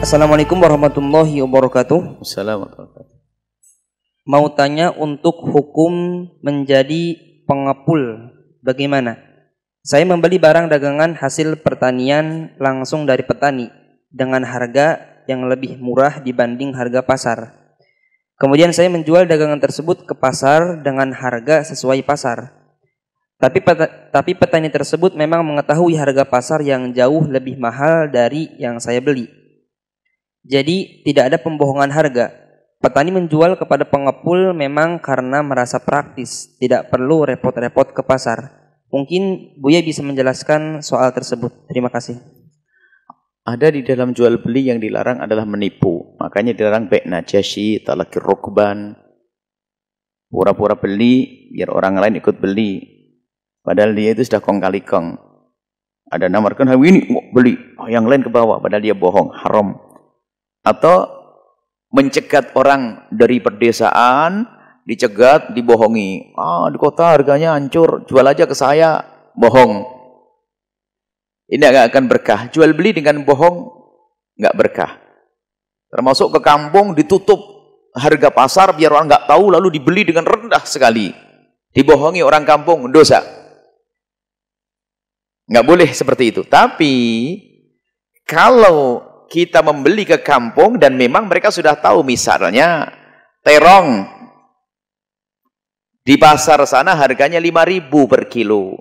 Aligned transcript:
Assalamualaikum 0.00 0.56
warahmatullahi 0.56 1.44
wabarakatuh. 1.44 2.24
Assalamualaikum. 2.24 3.04
Mau 4.24 4.48
tanya 4.56 4.96
untuk 4.96 5.44
hukum 5.44 6.24
menjadi 6.40 7.20
pengepul 7.44 8.32
bagaimana? 8.64 9.20
Saya 9.84 10.08
membeli 10.08 10.40
barang 10.40 10.72
dagangan 10.72 11.20
hasil 11.20 11.60
pertanian 11.60 12.56
langsung 12.56 13.04
dari 13.04 13.28
petani 13.28 13.68
dengan 14.08 14.40
harga 14.40 15.04
yang 15.28 15.44
lebih 15.44 15.76
murah 15.76 16.16
dibanding 16.24 16.72
harga 16.72 17.04
pasar. 17.04 17.38
Kemudian 18.40 18.72
saya 18.72 18.88
menjual 18.88 19.28
dagangan 19.28 19.60
tersebut 19.60 20.08
ke 20.08 20.16
pasar 20.16 20.80
dengan 20.80 21.12
harga 21.12 21.60
sesuai 21.60 22.00
pasar. 22.08 22.56
Tapi 23.36 23.60
peta, 23.60 23.84
tapi 24.08 24.32
petani 24.32 24.72
tersebut 24.72 25.12
memang 25.12 25.44
mengetahui 25.44 25.92
harga 25.92 26.24
pasar 26.24 26.64
yang 26.64 26.88
jauh 26.96 27.28
lebih 27.28 27.60
mahal 27.60 28.08
dari 28.08 28.48
yang 28.56 28.80
saya 28.80 29.04
beli. 29.04 29.39
Jadi 30.44 31.04
tidak 31.04 31.32
ada 31.32 31.38
pembohongan 31.40 31.92
harga. 31.92 32.32
Petani 32.80 33.12
menjual 33.12 33.60
kepada 33.60 33.84
pengepul 33.84 34.56
memang 34.56 35.04
karena 35.04 35.44
merasa 35.44 35.76
praktis, 35.84 36.56
tidak 36.56 36.88
perlu 36.88 37.28
repot-repot 37.28 37.92
ke 37.92 38.00
pasar. 38.00 38.56
Mungkin 38.88 39.54
Buya 39.60 39.84
bisa 39.84 40.00
menjelaskan 40.00 40.80
soal 40.80 41.12
tersebut. 41.12 41.68
Terima 41.68 41.92
kasih. 41.92 42.16
Ada 43.44 43.68
di 43.68 43.84
dalam 43.84 44.16
jual 44.16 44.40
beli 44.40 44.72
yang 44.72 44.80
dilarang 44.80 45.20
adalah 45.20 45.44
menipu. 45.44 46.16
Makanya 46.16 46.56
dilarang 46.56 46.88
baik 46.88 47.04
najasyi, 47.04 47.84
talakir 47.84 48.24
rukban. 48.24 48.96
Pura-pura 50.30 50.78
beli, 50.78 51.50
biar 51.52 51.68
orang 51.68 52.00
lain 52.00 52.16
ikut 52.16 52.40
beli. 52.40 52.80
Padahal 53.60 53.92
dia 53.92 54.16
itu 54.16 54.24
sudah 54.24 54.40
kong 54.40 54.62
kali 54.62 54.80
kong. 54.86 55.20
Ada 56.10 56.32
namarkan 56.32 56.66
hari 56.66 56.90
ini 56.90 57.00
mau 57.12 57.22
beli, 57.30 57.54
oh, 57.78 57.86
yang 57.86 58.08
lain 58.08 58.24
ke 58.24 58.30
bawah. 58.32 58.58
Padahal 58.58 58.82
dia 58.82 58.96
bohong, 58.96 59.30
haram. 59.36 59.89
Atau 60.60 61.08
mencegat 61.90 62.54
orang 62.54 63.06
dari 63.10 63.42
perdesaan, 63.42 64.46
dicegat, 64.86 65.52
dibohongi. 65.52 66.34
Ah, 66.38 66.70
di 66.70 66.78
kota 66.78 67.14
harganya 67.14 67.54
hancur, 67.58 68.06
jual 68.06 68.24
aja 68.24 68.46
ke 68.46 68.54
saya, 68.54 69.02
bohong. 69.34 69.86
Ini 71.50 71.58
nggak 71.58 71.90
akan 71.90 72.04
berkah. 72.06 72.40
Jual 72.54 72.70
beli 72.78 72.94
dengan 72.94 73.26
bohong 73.26 73.66
nggak 74.38 74.54
berkah. 74.54 75.02
Termasuk 75.90 76.30
ke 76.38 76.40
kampung 76.40 76.94
ditutup 76.94 77.42
harga 77.90 78.30
pasar 78.30 78.70
biar 78.78 78.94
orang 78.94 79.10
nggak 79.10 79.26
tahu 79.26 79.50
lalu 79.50 79.74
dibeli 79.74 80.06
dengan 80.06 80.22
rendah 80.22 80.62
sekali. 80.62 81.10
Dibohongi 81.74 82.22
orang 82.22 82.46
kampung 82.46 82.86
dosa. 82.94 83.18
Nggak 85.50 85.66
boleh 85.66 85.90
seperti 85.90 86.30
itu. 86.30 86.46
Tapi 86.46 86.94
kalau 88.22 89.09
kita 89.30 89.62
membeli 89.62 90.02
ke 90.02 90.18
kampung 90.26 90.74
dan 90.76 90.98
memang 90.98 91.30
mereka 91.30 91.54
sudah 91.54 91.78
tahu 91.78 92.02
misalnya 92.02 92.90
terong 93.46 94.10
di 96.02 96.18
pasar 96.18 96.58
sana 96.66 96.98
harganya 96.98 97.38
5000 97.38 97.86
per 98.10 98.26
kilo. 98.26 98.74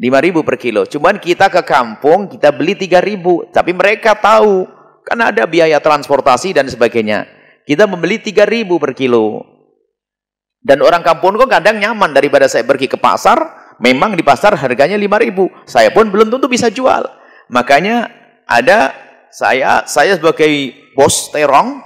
5000 0.00 0.48
per 0.48 0.56
kilo. 0.56 0.88
Cuman 0.88 1.20
kita 1.20 1.52
ke 1.52 1.60
kampung 1.68 2.32
kita 2.32 2.48
beli 2.56 2.72
3000, 2.72 3.52
tapi 3.52 3.76
mereka 3.76 4.16
tahu 4.16 4.64
kan 5.04 5.20
ada 5.20 5.44
biaya 5.44 5.76
transportasi 5.76 6.56
dan 6.56 6.64
sebagainya. 6.72 7.28
Kita 7.68 7.84
membeli 7.84 8.16
3000 8.24 8.64
per 8.80 8.96
kilo. 8.96 9.44
Dan 10.58 10.80
orang 10.80 11.04
kampung 11.04 11.36
kok 11.36 11.52
kadang 11.52 11.76
nyaman 11.76 12.16
daripada 12.16 12.48
saya 12.48 12.64
pergi 12.64 12.88
ke 12.88 12.96
pasar 12.96 13.58
memang 13.78 14.18
di 14.18 14.26
pasar 14.26 14.58
harganya 14.58 14.98
5000 14.98 15.64
saya 15.64 15.94
pun 15.94 16.10
belum 16.10 16.34
tentu 16.34 16.50
bisa 16.50 16.68
jual 16.68 17.06
makanya 17.48 18.10
ada 18.48 18.96
saya 19.28 19.84
saya 19.84 20.16
sebagai 20.16 20.72
bos 20.96 21.28
terong 21.28 21.84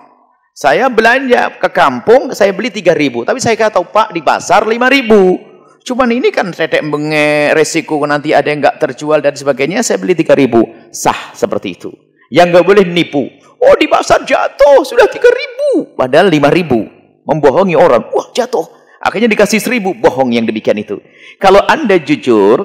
saya 0.54 0.86
belanja 0.86 1.58
ke 1.58 1.68
kampung 1.74 2.30
saya 2.32 2.54
beli 2.54 2.70
3000 2.70 3.26
tapi 3.26 3.38
saya 3.42 3.58
kata 3.58 3.82
Pak 3.82 4.14
di 4.14 4.22
pasar 4.22 4.62
5000 4.62 5.82
cuman 5.82 6.08
ini 6.14 6.30
kan 6.30 6.54
tetek 6.54 6.86
benge 6.86 7.50
resiko 7.58 7.98
nanti 8.06 8.30
ada 8.30 8.46
yang 8.46 8.62
nggak 8.62 8.78
terjual 8.78 9.18
dan 9.18 9.34
sebagainya 9.34 9.82
saya 9.82 9.98
beli 9.98 10.14
3000 10.14 10.94
sah 10.94 11.34
seperti 11.34 11.68
itu. 11.74 11.90
Yang 12.32 12.46
nggak 12.54 12.64
boleh 12.64 12.84
nipu. 12.86 13.26
Oh 13.58 13.74
di 13.76 13.90
pasar 13.90 14.22
jatuh 14.22 14.86
sudah 14.86 15.10
3000 15.10 15.98
padahal 15.98 16.30
5000 16.30 17.26
membohongi 17.26 17.74
orang. 17.74 18.06
Wah 18.14 18.30
jatuh. 18.30 18.82
Akhirnya 19.02 19.26
dikasih 19.26 19.58
seribu, 19.58 19.98
bohong 19.98 20.30
yang 20.30 20.46
demikian 20.46 20.78
itu. 20.78 21.02
Kalau 21.42 21.58
anda 21.66 21.98
jujur, 21.98 22.62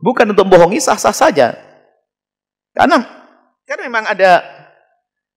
bukan 0.00 0.32
untuk 0.32 0.48
bohongi, 0.48 0.80
sah-sah 0.80 1.12
saja. 1.12 1.52
Karena, 2.72 3.04
karena 3.64 3.82
memang 3.88 4.04
ada 4.08 4.44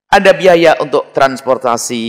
ada 0.08 0.32
biaya 0.36 0.80
untuk 0.80 1.12
transportasi. 1.12 2.06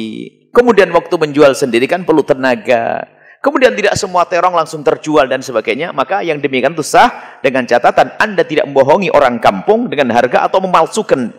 Kemudian 0.55 0.91
waktu 0.91 1.15
menjual 1.15 1.55
sendiri 1.55 1.87
kan 1.87 2.03
perlu 2.03 2.23
tenaga. 2.23 3.07
Kemudian 3.39 3.71
tidak 3.79 3.95
semua 3.95 4.27
terong 4.27 4.55
langsung 4.55 4.83
terjual 4.83 5.31
dan 5.31 5.39
sebagainya. 5.39 5.95
Maka 5.95 6.27
yang 6.27 6.43
demikian 6.43 6.75
itu 6.75 6.83
sah 6.83 7.39
dengan 7.39 7.63
catatan 7.63 8.19
Anda 8.19 8.43
tidak 8.43 8.67
membohongi 8.67 9.15
orang 9.15 9.39
kampung 9.39 9.87
dengan 9.87 10.11
harga 10.11 10.51
atau 10.51 10.59
memalsukan 10.59 11.31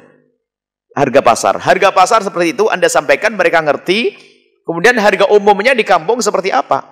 harga 0.95 1.19
pasar. 1.19 1.55
Harga 1.59 1.91
pasar 1.91 2.23
seperti 2.23 2.55
itu 2.55 2.71
Anda 2.71 2.87
sampaikan 2.87 3.35
mereka 3.35 3.59
ngerti 3.59 4.29
Kemudian 4.69 5.01
harga 5.01 5.25
umumnya 5.33 5.73
di 5.73 5.81
kampung 5.81 6.21
seperti 6.21 6.53
apa? 6.53 6.85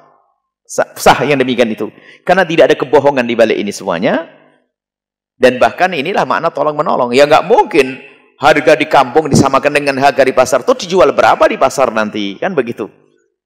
Sah 0.66 1.22
yang 1.22 1.38
demikian 1.38 1.70
itu. 1.70 1.94
Karena 2.26 2.42
tidak 2.42 2.74
ada 2.74 2.76
kebohongan 2.82 3.22
di 3.22 3.38
balik 3.38 3.54
ini 3.54 3.70
semuanya. 3.70 4.26
Dan 5.38 5.62
bahkan 5.62 5.94
inilah 5.94 6.26
makna 6.26 6.50
tolong 6.50 6.74
menolong. 6.74 7.14
Ya 7.14 7.30
nggak 7.30 7.46
mungkin 7.46 8.02
harga 8.42 8.74
di 8.74 8.90
kampung 8.90 9.30
disamakan 9.30 9.70
dengan 9.70 10.02
harga 10.02 10.26
di 10.26 10.34
pasar. 10.34 10.66
Itu 10.66 10.74
dijual 10.74 11.14
berapa 11.14 11.46
di 11.46 11.62
pasar 11.62 11.94
nanti? 11.94 12.42
Kan 12.42 12.58
begitu. 12.58 12.90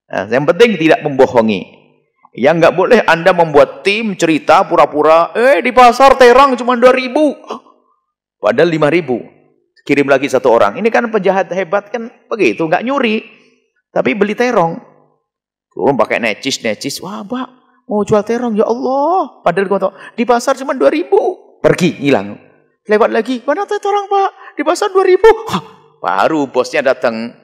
Nah, 0.07 0.27
yang 0.31 0.47
penting 0.47 0.79
tidak 0.79 1.03
membohongi. 1.03 1.83
Yang 2.31 2.55
nggak 2.63 2.75
boleh 2.79 2.99
Anda 3.03 3.35
membuat 3.35 3.83
tim 3.83 4.15
cerita 4.15 4.63
pura-pura, 4.63 5.35
eh 5.35 5.59
di 5.59 5.75
pasar 5.75 6.15
terang 6.15 6.55
cuma 6.55 6.79
2000. 6.79 7.11
Padahal 8.39 8.71
5000. 8.71 9.83
Kirim 9.83 10.07
lagi 10.07 10.31
satu 10.31 10.47
orang. 10.47 10.79
Ini 10.79 10.87
kan 10.87 11.11
penjahat 11.11 11.51
hebat 11.51 11.91
kan 11.91 12.07
begitu, 12.31 12.63
nggak 12.63 12.87
nyuri. 12.87 13.19
Tapi 13.91 14.15
beli 14.15 14.31
terong. 14.31 14.79
Turun 15.75 15.99
pakai 15.99 16.23
necis, 16.23 16.63
necis. 16.63 17.03
Wah, 17.03 17.27
Pak, 17.27 17.47
mau 17.91 18.07
jual 18.07 18.23
terong. 18.23 18.55
Ya 18.55 18.63
Allah. 18.63 19.43
Padahal 19.43 19.67
kau 19.67 19.79
tahu, 19.79 19.93
di 20.15 20.23
pasar 20.23 20.55
cuma 20.55 20.71
2000. 20.71 21.50
Pergi, 21.61 22.01
hilang. 22.01 22.33
Lewat 22.89 23.13
lagi, 23.13 23.45
mana 23.45 23.69
terong, 23.69 24.09
Pak? 24.09 24.57
Di 24.57 24.65
pasar 24.65 24.89
2000. 24.89 25.53
Hah, 25.53 25.63
baru 26.01 26.49
bosnya 26.49 26.81
datang. 26.81 27.37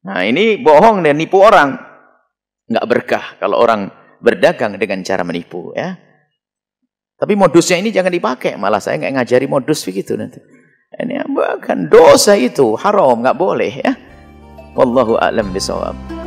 Nah, 0.00 0.24
ini 0.24 0.56
bohong 0.56 1.04
dan 1.04 1.20
nipu 1.20 1.36
orang. 1.44 1.76
Enggak 2.64 2.86
berkah 2.88 3.24
kalau 3.36 3.60
orang 3.60 3.92
berdagang 4.24 4.80
dengan 4.80 5.04
cara 5.04 5.20
menipu, 5.20 5.76
ya. 5.76 6.00
Tapi 7.20 7.36
modusnya 7.36 7.76
ini 7.76 7.92
jangan 7.92 8.08
dipakai. 8.08 8.56
Malah 8.56 8.80
saya 8.80 8.96
nggak 8.96 9.20
ngajari 9.20 9.44
modus 9.44 9.84
begitu 9.84 10.16
nanti. 10.16 10.40
Ini 10.96 11.28
bahkan 11.36 11.84
dosa 11.92 12.32
itu 12.32 12.72
haram, 12.80 13.20
nggak 13.20 13.36
boleh 13.36 13.72
ya. 13.84 13.92
Wallahu 14.72 15.20
a'lam 15.20 15.52
bisawab. 15.52 16.19